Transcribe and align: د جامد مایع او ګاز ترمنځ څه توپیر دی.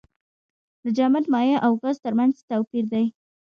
د 0.83 0.85
جامد 0.97 1.25
مایع 1.33 1.57
او 1.65 1.71
ګاز 1.81 1.95
ترمنځ 2.05 2.33
څه 2.39 2.43
توپیر 2.49 2.85
دی. 2.93 3.05